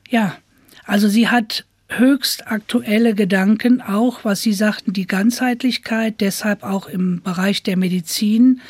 [0.10, 0.38] Ja,
[0.86, 7.22] also sie hat höchst aktuelle Gedanken, auch was Sie sagten, die Ganzheitlichkeit, deshalb auch im
[7.22, 8.62] Bereich der Medizin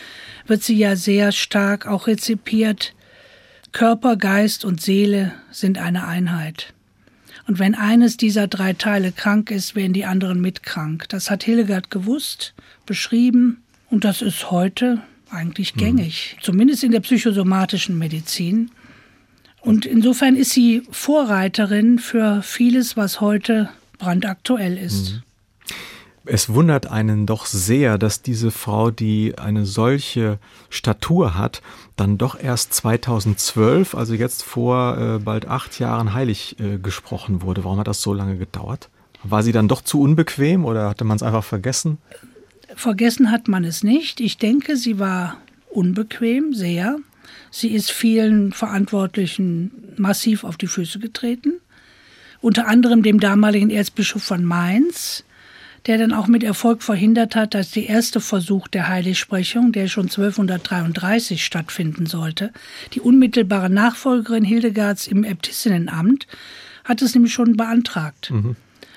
[0.48, 2.94] wird sie ja sehr stark auch rezipiert.
[3.72, 6.74] Körper, Geist und Seele sind eine Einheit.
[7.46, 11.08] Und wenn eines dieser drei Teile krank ist, werden die anderen mitkrank.
[11.10, 12.54] Das hat Hildegard gewusst,
[12.86, 15.80] beschrieben und das ist heute eigentlich mhm.
[15.80, 16.44] gängig, mhm.
[16.44, 18.72] zumindest in der psychosomatischen Medizin.
[19.62, 25.14] Und insofern ist sie Vorreiterin für vieles, was heute brandaktuell ist.
[25.14, 25.24] Mhm.
[26.32, 30.38] Es wundert einen doch sehr, dass diese Frau, die eine solche
[30.70, 31.64] Statur hat,
[31.96, 37.64] dann doch erst 2012, also jetzt vor äh, bald acht Jahren, heilig äh, gesprochen wurde.
[37.64, 38.90] Warum hat das so lange gedauert?
[39.24, 41.98] War sie dann doch zu unbequem oder hatte man es einfach vergessen?
[42.76, 44.20] Vergessen hat man es nicht.
[44.20, 45.38] Ich denke, sie war
[45.72, 46.98] unbequem, sehr.
[47.52, 51.54] Sie ist vielen Verantwortlichen massiv auf die Füße getreten.
[52.42, 55.24] Unter anderem dem damaligen Erzbischof von Mainz,
[55.86, 60.06] der dann auch mit Erfolg verhindert hat, dass der erste Versuch der Heiligsprechung, der schon
[60.06, 62.52] 1233 stattfinden sollte,
[62.94, 66.28] die unmittelbare Nachfolgerin Hildegards im Äbtissinnenamt,
[66.84, 68.32] hat es nämlich schon beantragt.
[68.32, 68.56] Mhm.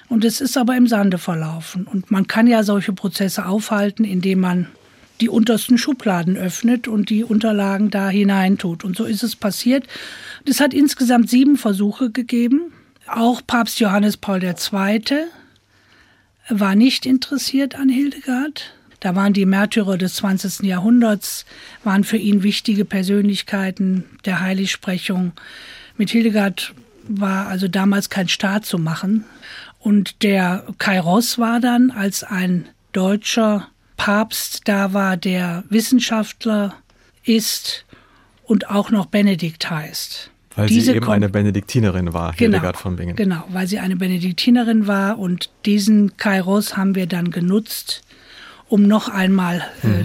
[0.09, 1.87] Und es ist aber im Sande verlaufen.
[1.87, 4.67] Und man kann ja solche Prozesse aufhalten, indem man
[5.23, 8.83] die untersten Schubladen öffnet und die Unterlagen da hineintut.
[8.83, 9.87] Und so ist es passiert.
[10.45, 12.73] Es hat insgesamt sieben Versuche gegeben.
[13.07, 15.03] Auch Papst Johannes Paul II.
[16.49, 18.75] war nicht interessiert an Hildegard.
[18.99, 20.67] Da waren die Märtyrer des 20.
[20.67, 21.47] Jahrhunderts,
[21.85, 25.33] waren für ihn wichtige Persönlichkeiten der Heiligsprechung.
[25.97, 26.75] Mit Hildegard
[27.07, 29.25] war also damals kein Staat zu machen.
[29.79, 33.69] Und der Kairos war dann, als ein deutscher
[34.05, 36.75] Papst da war, der Wissenschaftler
[37.23, 37.85] ist
[38.43, 40.29] und auch noch Benedikt heißt.
[40.57, 43.15] Weil Diese sie eben eine Benediktinerin war, genau, Hildegard von Bingen.
[43.15, 48.03] Genau, weil sie eine Benediktinerin war und diesen Kairos haben wir dann genutzt,
[48.69, 49.91] um noch einmal mhm.
[49.93, 50.05] Äh,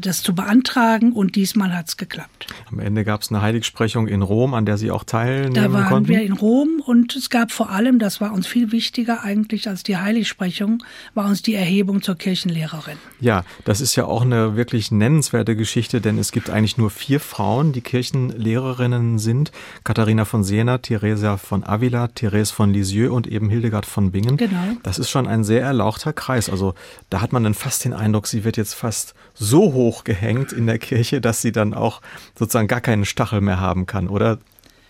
[0.00, 2.46] das zu beantragen und diesmal hat es geklappt.
[2.70, 5.72] Am Ende gab es eine Heiligsprechung in Rom, an der Sie auch teilnehmen konnten.
[5.72, 6.08] Da waren konnten.
[6.08, 9.82] wir in Rom und es gab vor allem, das war uns viel wichtiger eigentlich als
[9.82, 12.96] die Heiligsprechung, war uns die Erhebung zur Kirchenlehrerin.
[13.20, 17.18] Ja, das ist ja auch eine wirklich nennenswerte Geschichte, denn es gibt eigentlich nur vier
[17.18, 19.52] Frauen, die Kirchenlehrerinnen sind.
[19.84, 24.36] Katharina von Siena, Theresia von Avila, Therese von Lisieux und eben Hildegard von Bingen.
[24.36, 24.76] Genau.
[24.82, 26.48] Das ist schon ein sehr erlauchter Kreis.
[26.48, 26.74] Also
[27.10, 30.66] da hat man dann fast den Eindruck, sie wird jetzt fast so hoch gehängt in
[30.66, 32.00] der Kirche, dass sie dann auch
[32.38, 34.38] sozusagen gar keinen Stachel mehr haben kann, oder?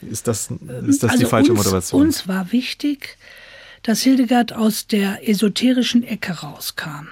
[0.02, 0.50] Ist das,
[0.86, 2.02] ist das also die falsche uns, Motivation?
[2.02, 3.16] Uns war wichtig,
[3.82, 7.08] dass Hildegard aus der esoterischen Ecke rauskam.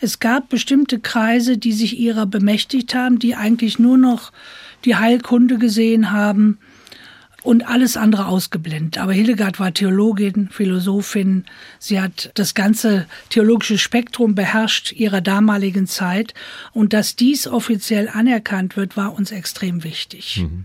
[0.00, 4.32] Es gab bestimmte Kreise, die sich ihrer bemächtigt haben, die eigentlich nur noch
[4.84, 6.58] die Heilkunde gesehen haben
[7.46, 8.98] und alles andere ausgeblendet.
[8.98, 11.44] Aber Hildegard war Theologin, Philosophin.
[11.78, 16.34] Sie hat das ganze theologische Spektrum beherrscht ihrer damaligen Zeit.
[16.72, 20.38] Und dass dies offiziell anerkannt wird, war uns extrem wichtig.
[20.42, 20.64] Mhm.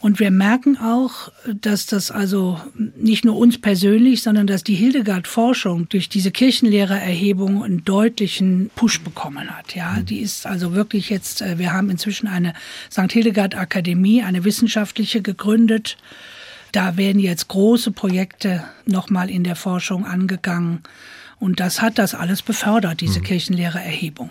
[0.00, 2.60] Und wir merken auch, dass das also
[2.96, 9.50] nicht nur uns persönlich, sondern dass die Hildegard-Forschung durch diese Kirchenlehrererhebung einen deutlichen Push bekommen
[9.56, 9.74] hat.
[9.74, 10.06] Ja, mhm.
[10.06, 12.54] die ist also wirklich jetzt, äh, wir haben inzwischen eine
[12.92, 13.10] St.
[13.10, 15.96] Hildegard Akademie, eine wissenschaftliche gegründet.
[16.70, 20.84] Da werden jetzt große Projekte nochmal in der Forschung angegangen.
[21.40, 23.24] Und das hat das alles befördert, diese mhm.
[23.24, 24.30] Kirchenlehrererhebung.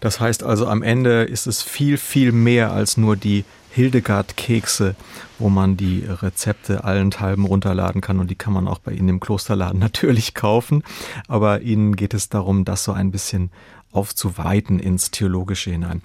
[0.00, 4.94] Das heißt also, am Ende ist es viel, viel mehr als nur die Hildegard-Kekse,
[5.38, 9.20] wo man die Rezepte allenthalben runterladen kann und die kann man auch bei Ihnen im
[9.20, 10.82] Klosterladen natürlich kaufen.
[11.26, 13.50] Aber Ihnen geht es darum, das so ein bisschen
[13.92, 16.02] aufzuweiten ins Theologische hinein.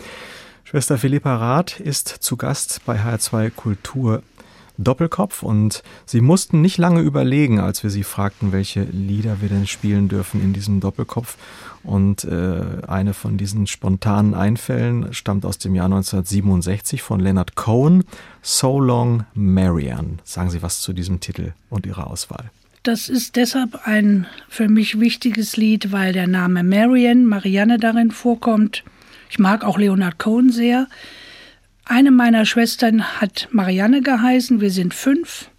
[0.63, 4.23] Schwester Philippa Rath ist zu Gast bei HR2 Kultur
[4.77, 9.67] Doppelkopf und sie mussten nicht lange überlegen, als wir sie fragten, welche Lieder wir denn
[9.67, 11.37] spielen dürfen in diesem Doppelkopf.
[11.83, 18.05] Und äh, eine von diesen spontanen Einfällen stammt aus dem Jahr 1967 von Leonard Cohen,
[18.41, 20.17] So Long Marianne.
[20.23, 22.51] Sagen Sie was zu diesem Titel und Ihrer Auswahl.
[22.83, 28.83] Das ist deshalb ein für mich wichtiges Lied, weil der Name Marianne, Marianne darin vorkommt.
[29.29, 30.87] Ich mag auch Leonard Cohen sehr.
[31.85, 35.49] Eine meiner Schwestern hat Marianne geheißen, wir sind fünf.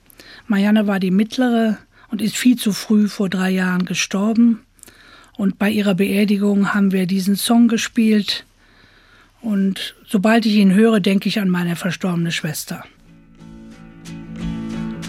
[0.46, 1.78] Marianne war die mittlere
[2.10, 4.63] und ist viel zu früh vor drei Jahren gestorben.
[5.36, 8.44] Und bei ihrer Beerdigung haben wir diesen Song gespielt.
[9.40, 12.84] Und sobald ich ihn höre, denke ich an meine verstorbene Schwester.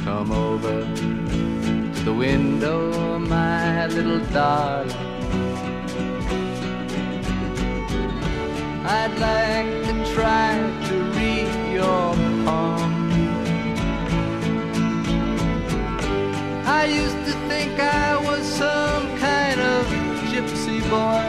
[0.03, 0.85] Come over
[1.93, 4.93] to the window, my little darling.
[8.87, 10.59] I'd like to try
[10.89, 12.13] to read your
[12.45, 12.93] palm.
[16.67, 18.94] I used to think I was of
[20.89, 21.23] boy.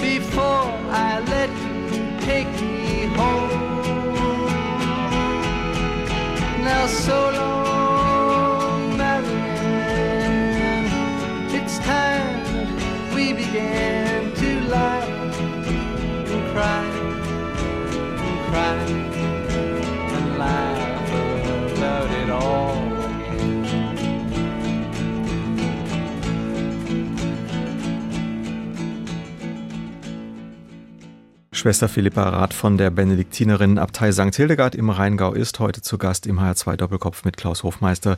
[0.00, 1.50] Before I let
[1.94, 3.66] you take me home.
[6.64, 10.90] Now so long, Marianne,
[11.54, 15.06] it's time we began to lie
[16.32, 16.84] and cry
[18.26, 19.07] and cry
[31.58, 34.32] Schwester Philippa Rath von der Benediktinerinnenabtei St.
[34.32, 38.16] Hildegard im Rheingau ist heute zu Gast im HR2 Doppelkopf mit Klaus Hofmeister.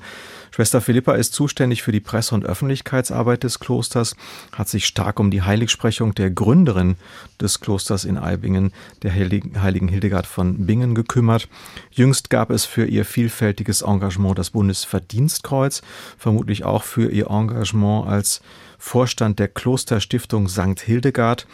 [0.51, 4.15] Schwester Philippa ist zuständig für die Presse- und Öffentlichkeitsarbeit des Klosters,
[4.53, 6.97] hat sich stark um die Heiligsprechung der Gründerin
[7.41, 11.49] des Klosters in Eibingen, der heiligen Hildegard von Bingen, gekümmert.
[11.93, 15.81] Jüngst gab es für ihr vielfältiges Engagement das Bundesverdienstkreuz,
[16.19, 18.43] vermutlich auch für ihr Engagement als
[18.77, 20.81] Vorstand der Klosterstiftung St.
[20.81, 21.47] Hildegard.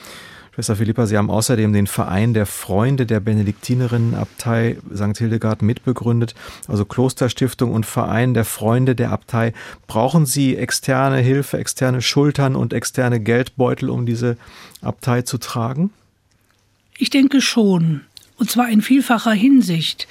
[0.56, 5.18] Schwester Philippa, Sie haben außerdem den Verein der Freunde der Benediktinerinnenabtei St.
[5.18, 6.34] Hildegard mitbegründet,
[6.66, 9.52] also Klosterstiftung und Verein der Freunde der Abtei.
[9.86, 14.38] Brauchen Sie externe Hilfe, externe Schultern und externe Geldbeutel, um diese
[14.80, 15.90] Abtei zu tragen?
[16.96, 18.00] Ich denke schon,
[18.38, 20.08] und zwar in vielfacher Hinsicht.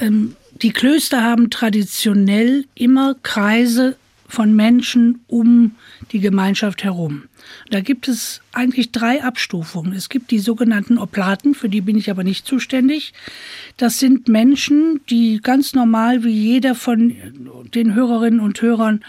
[0.00, 5.72] Ähm, die Klöster haben traditionell immer Kreise von Menschen um
[6.10, 7.24] die Gemeinschaft herum.
[7.70, 9.94] Da gibt es eigentlich drei Abstufungen.
[9.94, 13.14] Es gibt die sogenannten Oplaten, für die bin ich aber nicht zuständig.
[13.76, 17.14] Das sind Menschen, die ganz normal wie jeder von
[17.74, 19.02] den Hörerinnen und Hörern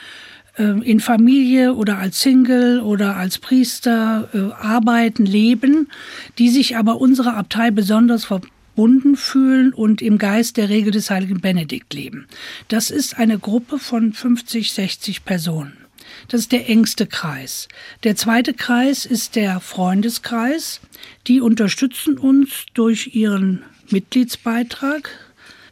[0.57, 5.89] äh, in Familie oder als Single oder als Priester äh, arbeiten, leben,
[6.37, 11.41] die sich aber unserer Abtei besonders verbunden fühlen und im Geist der Regel des heiligen
[11.41, 12.27] Benedikt leben.
[12.69, 15.84] Das ist eine Gruppe von 50, 60 Personen.
[16.27, 17.67] Das ist der engste Kreis.
[18.03, 20.81] Der zweite Kreis ist der Freundeskreis.
[21.27, 25.09] Die unterstützen uns durch ihren Mitgliedsbeitrag,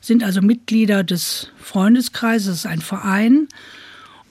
[0.02, 3.48] sind also Mitglieder des Freundeskreises, ein Verein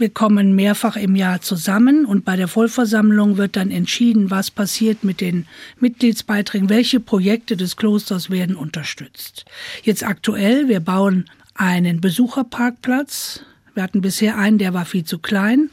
[0.03, 5.05] wir kommen mehrfach im Jahr zusammen und bei der Vollversammlung wird dann entschieden, was passiert
[5.05, 5.47] mit den
[5.79, 9.45] Mitgliedsbeiträgen, welche Projekte des Klosters werden unterstützt.
[9.85, 13.45] Jetzt aktuell, wir bauen einen Besucherparkplatz.
[13.75, 15.71] Wir hatten bisher einen, der war viel zu klein.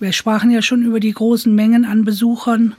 [0.00, 2.74] Wir sprachen ja schon über die großen Mengen an Besuchern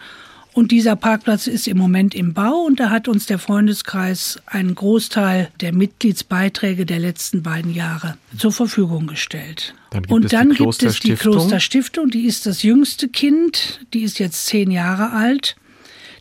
[0.56, 4.74] und dieser Parkplatz ist im Moment im Bau und da hat uns der Freundeskreis einen
[4.74, 9.76] Großteil der Mitgliedsbeiträge der letzten beiden Jahre zur Verfügung gestellt.
[9.90, 14.46] Dann und dann gibt es die Klosterstiftung, die ist das jüngste Kind, die ist jetzt
[14.46, 15.58] zehn Jahre alt.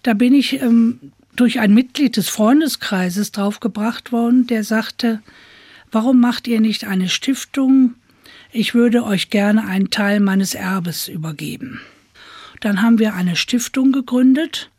[0.03, 5.23] Da bin ich ähm, durch ein Mitglied des Freundeskreises draufgebracht worden, der sagte,
[5.93, 7.95] warum macht ihr nicht eine Stiftung?
[8.57, 11.81] Ich würde euch gerne einen Teil meines Erbes übergeben.
[12.61, 14.71] Dann haben wir eine Stiftung gegründet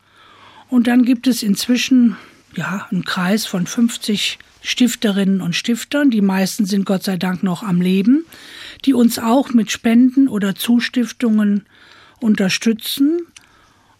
[0.69, 2.15] und dann gibt es inzwischen
[2.55, 6.09] ja, einen Kreis von 50 Stifterinnen und Stiftern.
[6.09, 8.23] Die meisten sind Gott sei Dank noch am Leben,
[8.85, 11.65] die uns auch mit Spenden oder Zustiftungen
[12.21, 13.27] unterstützen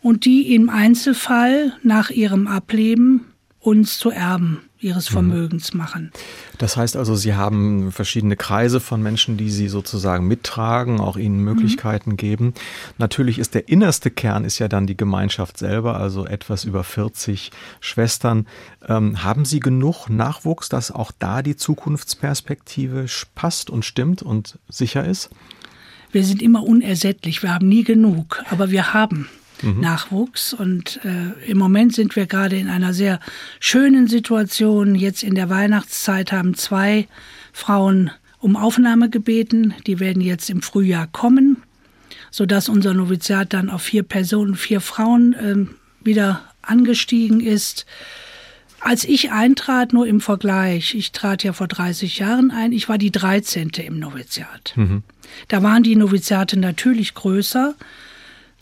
[0.02, 3.26] und die im Einzelfall nach ihrem Ableben
[3.60, 5.14] uns zu Erben ihres mhm.
[5.14, 6.12] Vermögens machen.
[6.58, 11.40] Das heißt also, Sie haben verschiedene Kreise von Menschen, die Sie sozusagen mittragen, auch ihnen
[11.40, 12.18] Möglichkeiten mhm.
[12.18, 12.54] geben.
[12.98, 17.52] Natürlich ist der innerste Kern ist ja dann die Gemeinschaft selber, also etwas über 40
[17.82, 18.48] Schwestern.
[18.88, 25.04] Ähm, haben Sie genug Nachwuchs, dass auch da die Zukunftsperspektive passt und stimmt und sicher
[25.06, 25.30] ist?
[26.12, 29.28] Wir sind immer unersättlich, wir haben nie genug, aber wir haben
[29.62, 29.80] mhm.
[29.80, 30.54] Nachwuchs.
[30.54, 33.20] Und äh, im Moment sind wir gerade in einer sehr
[33.60, 34.96] schönen Situation.
[34.96, 37.08] Jetzt in der Weihnachtszeit haben zwei
[37.54, 39.74] Frauen um Aufnahme gebeten.
[39.88, 41.64] Die werden jetzt im Frühjahr kommen,
[42.32, 47.86] sodass unser Noviziat dann auf vier Personen, vier Frauen äh, wieder angestiegen ist.
[48.80, 53.00] Als ich eintrat, nur im Vergleich, ich trat ja vor 30 Jahren ein, ich war
[53.00, 53.70] die 13.
[53.84, 54.74] im Noviziat.
[54.76, 55.02] Mhm.
[55.48, 57.74] Da waren die Noviziate natürlich größer,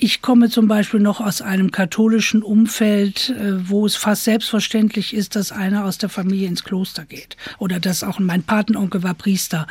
[0.04, 5.38] ich komme zum Beispiel noch aus einem katholischen Umfeld, äh, wo es fast selbstverständlich ist,
[5.38, 7.38] dass einer aus der Familie ins Kloster geht.
[7.58, 9.66] Oder dass auch mein Patenonkel war Priester.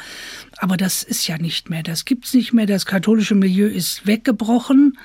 [0.57, 1.83] Aber das ist ja nicht mehr.
[1.83, 2.65] Das gibt's nicht mehr.
[2.65, 4.97] Das katholische Milieu ist weggebrochen.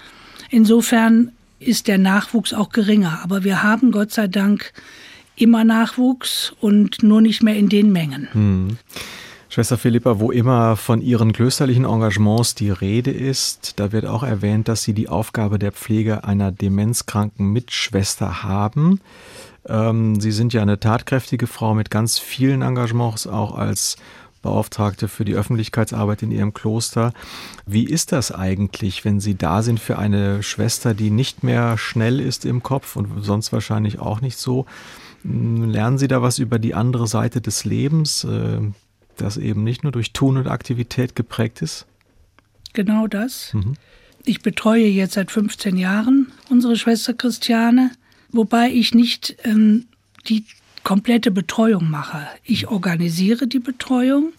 [0.50, 3.20] Insofern ist der Nachwuchs auch geringer.
[3.22, 4.72] Aber wir haben Gott sei Dank
[5.36, 8.30] immer Nachwuchs und nur nicht mehr in den Mengen.
[8.32, 8.78] Hm.
[9.50, 14.68] Schwester Philippa, wo immer von Ihren klösterlichen Engagements die Rede ist, da wird auch erwähnt,
[14.68, 19.00] dass Sie die Aufgabe der Pflege einer demenzkranken Mitschwester haben.
[19.68, 23.96] Ähm, Sie sind ja eine tatkräftige Frau mit ganz vielen Engagements, auch als
[24.42, 27.14] Beauftragte für die Öffentlichkeitsarbeit in Ihrem Kloster.
[27.66, 32.20] Wie ist das eigentlich, wenn Sie da sind für eine Schwester, die nicht mehr schnell
[32.20, 34.66] ist im Kopf und sonst wahrscheinlich auch nicht so?
[35.24, 38.26] Lernen Sie da was über die andere Seite des Lebens?
[39.18, 41.86] Das eben nicht nur durch Tun und Aktivität geprägt ist?
[42.74, 43.54] Genau das.
[43.54, 43.74] Mhm.
[44.26, 47.92] Ich betreue jetzt seit 15 Jahren unsere Schwester Christiane,
[48.30, 49.86] wobei ich nicht ähm,
[50.28, 50.46] die
[50.84, 52.28] komplette Betreuung mache.
[52.44, 54.34] Ich organisiere die Betreuung.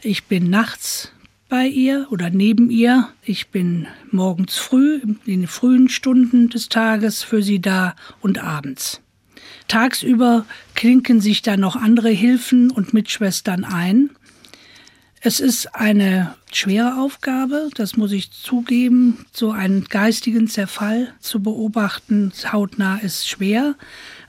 [0.00, 1.12] Ich bin nachts
[1.48, 3.08] bei ihr oder neben ihr.
[3.22, 9.00] Ich bin morgens früh, in den frühen Stunden des Tages für sie da und abends.
[9.68, 10.44] Tagsüber
[10.74, 14.10] klinken sich da noch andere Hilfen und Mitschwestern ein.
[15.20, 19.24] Es ist eine schwere Aufgabe, das muss ich zugeben.
[19.32, 23.74] So einen geistigen Zerfall zu beobachten, hautnah ist schwer.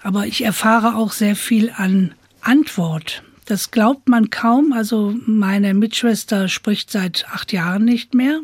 [0.02, 3.24] Aber ich erfahre auch sehr viel an Antwort.
[3.44, 4.72] Das glaubt man kaum.
[4.72, 8.40] Also meine Mitschwester spricht seit acht Jahren nicht mehr,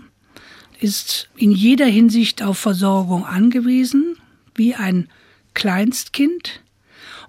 [0.79, 4.17] ist in jeder Hinsicht auf Versorgung angewiesen,
[4.55, 5.07] wie ein
[5.53, 6.61] Kleinstkind.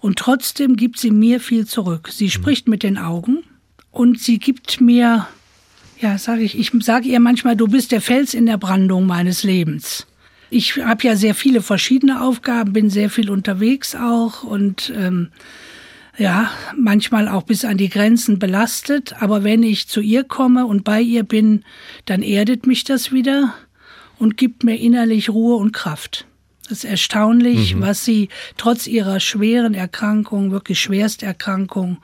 [0.02, 2.10] Und trotzdem gibt sie mir viel zurück.
[2.12, 3.44] Sie spricht mit den Augen
[3.92, 5.28] und sie gibt mir,
[6.00, 9.44] ja, sage ich, ich sage ihr manchmal, du bist der Fels in der Brandung meines
[9.44, 10.08] Lebens.
[10.50, 15.28] Ich habe ja sehr viele verschiedene Aufgaben, bin sehr viel unterwegs auch und ähm,
[16.18, 19.14] ja, manchmal auch bis an die Grenzen belastet.
[19.22, 21.62] Aber wenn ich zu ihr komme und bei ihr bin,
[22.06, 23.54] dann erdet mich das wieder
[24.18, 26.26] und gibt mir innerlich Ruhe und Kraft.
[26.66, 27.82] Es ist erstaunlich, mhm.
[27.82, 31.98] was sie trotz ihrer schweren Erkrankung, wirklich Schwersterkrankung,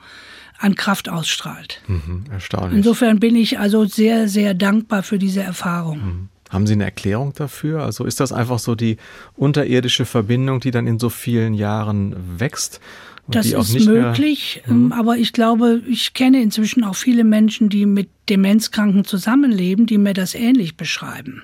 [0.59, 1.81] an Kraft ausstrahlt.
[1.87, 2.77] Mhm, erstaunlich.
[2.77, 5.97] Insofern bin ich also sehr, sehr dankbar für diese Erfahrung.
[5.97, 6.29] Mhm.
[6.49, 7.83] Haben Sie eine Erklärung dafür?
[7.83, 8.97] Also ist das einfach so die
[9.35, 12.81] unterirdische Verbindung, die dann in so vielen Jahren wächst?
[13.27, 14.91] Das ist möglich, mehr, hm?
[14.91, 20.15] aber ich glaube, ich kenne inzwischen auch viele Menschen, die mit Demenzkranken zusammenleben, die mir
[20.15, 21.43] das ähnlich beschreiben.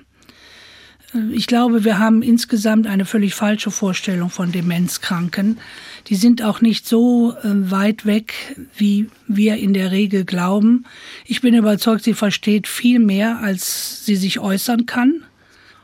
[1.32, 5.59] Ich glaube, wir haben insgesamt eine völlig falsche Vorstellung von Demenzkranken.
[6.07, 8.34] Die sind auch nicht so äh, weit weg,
[8.76, 10.86] wie wir in der Regel glauben.
[11.26, 15.24] Ich bin überzeugt, sie versteht viel mehr, als sie sich äußern kann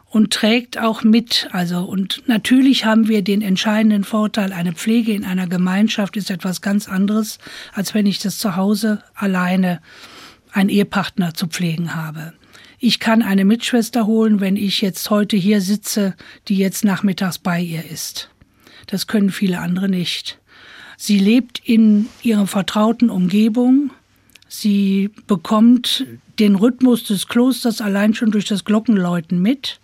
[0.09, 1.47] und trägt auch mit.
[1.53, 6.61] Also, und natürlich haben wir den entscheidenden Vorteil, eine Pflege in einer Gemeinschaft ist etwas
[6.61, 7.39] ganz anderes,
[7.73, 9.81] als wenn ich das zu Hause alleine
[10.51, 12.33] einen Ehepartner zu pflegen habe.
[12.83, 16.15] Ich kann eine Mitschwester holen, wenn ich jetzt heute hier sitze,
[16.47, 18.31] die jetzt nachmittags bei ihr ist.
[18.87, 20.39] Das können viele andere nicht.
[20.97, 23.91] Sie lebt in ihrer vertrauten Umgebung.
[24.47, 26.07] Sie bekommt
[26.39, 29.79] den Rhythmus des Klosters allein schon durch das Glockenläuten mit.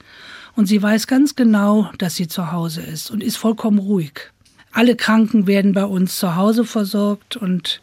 [0.56, 4.32] Und sie weiß ganz genau, dass sie zu Hause ist und ist vollkommen ruhig.
[4.72, 7.80] Alle Kranken werden bei uns zu Hause versorgt und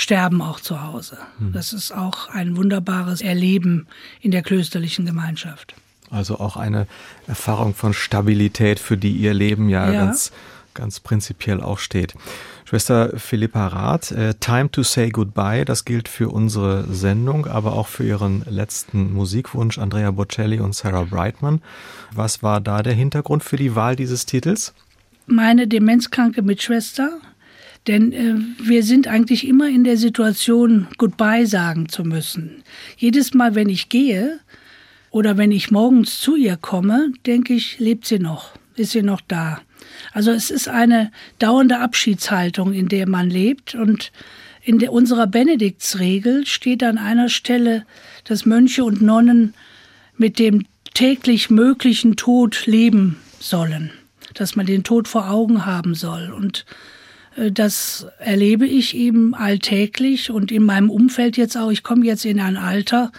[0.00, 1.18] sterben auch zu Hause.
[1.38, 1.52] Hm.
[1.52, 3.86] Das ist auch ein wunderbares Erleben
[4.20, 5.74] in der klösterlichen Gemeinschaft.
[6.10, 6.86] Also auch eine
[7.26, 10.06] Erfahrung von Stabilität, für die ihr Leben ja, ja.
[10.06, 10.32] ganz
[10.72, 12.14] ganz prinzipiell auch steht.
[12.64, 17.88] Schwester Philippa Rath, äh, Time to Say Goodbye, das gilt für unsere Sendung, aber auch
[17.88, 21.60] für Ihren letzten Musikwunsch, Andrea Bocelli und Sarah Brightman.
[22.14, 24.72] Was war da der Hintergrund für die Wahl dieses Titels?
[25.26, 27.18] Meine demenzkranke Mitschwester,
[27.86, 32.62] denn äh, wir sind eigentlich immer in der Situation, Goodbye sagen zu müssen.
[32.96, 34.40] Jedes Mal, wenn ich gehe
[35.10, 39.20] oder wenn ich morgens zu ihr komme, denke ich, lebt sie noch, ist sie noch
[39.20, 39.60] da.
[40.12, 43.74] Also es ist eine dauernde Abschiedshaltung, in der man lebt.
[43.74, 44.12] Und
[44.62, 47.86] in der, unserer Benediktsregel steht an einer Stelle,
[48.24, 49.54] dass Mönche und Nonnen
[50.16, 53.90] mit dem täglich möglichen Tod leben sollen,
[54.34, 56.30] dass man den Tod vor Augen haben soll.
[56.30, 56.66] Und
[57.36, 61.70] das erlebe ich eben alltäglich und in meinem Umfeld jetzt auch.
[61.70, 63.12] Ich komme jetzt in ein Alter,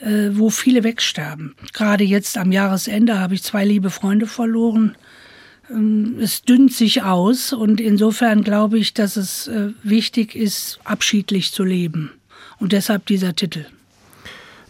[0.00, 1.54] äh, wo viele wegsterben.
[1.72, 4.96] Gerade jetzt am Jahresende habe ich zwei liebe Freunde verloren
[5.70, 11.52] ähm, es dünnt sich aus und insofern glaube ich, dass es äh, wichtig ist, abschiedlich
[11.52, 12.12] zu leben.
[12.58, 13.66] Und deshalb dieser Titel.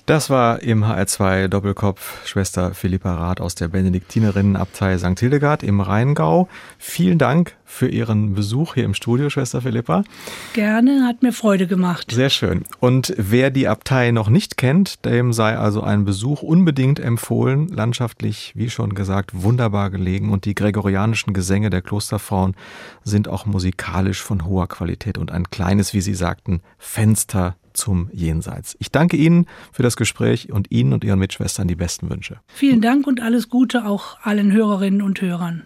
[0.07, 5.19] Das war im HR2 Doppelkopf Schwester Philippa Rath aus der Benediktinerinnenabtei St.
[5.19, 6.49] Hildegard im Rheingau.
[6.79, 10.05] Vielen Dank für Ihren Besuch hier im Studio, Schwester Philippa.
[10.53, 12.13] Gerne, hat mir Freude gemacht.
[12.13, 12.63] Sehr schön.
[12.79, 17.67] Und wer die Abtei noch nicht kennt, dem sei also ein Besuch unbedingt empfohlen.
[17.67, 22.55] Landschaftlich, wie schon gesagt, wunderbar gelegen und die gregorianischen Gesänge der Klosterfrauen
[23.03, 28.77] sind auch musikalisch von hoher Qualität und ein kleines, wie Sie sagten, Fenster zum Jenseits.
[28.81, 32.41] Ich danke Ihnen für das Gespräch und Ihnen und Ihren Mitschwestern die besten Wünsche.
[32.49, 35.63] Vielen Dank und alles Gute auch allen Hörerinnen und Hörern.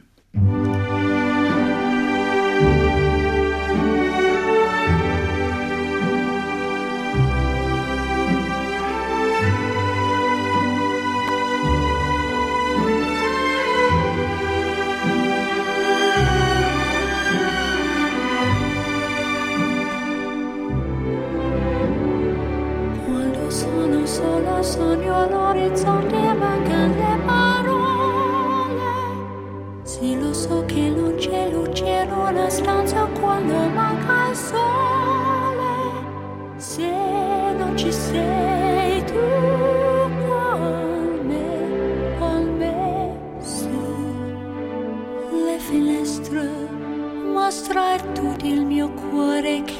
[24.62, 28.82] Sogno all'orizzonte mancano le parole.
[29.82, 34.58] Sì, lo so che non c'è luce in una stanza quando manca il sole.
[36.56, 36.90] Se
[37.56, 39.40] non ci sei tu
[45.70, 46.48] finestre,
[47.32, 49.79] mostra tutto il mio cuore che